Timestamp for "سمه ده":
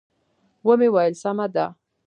1.23-1.65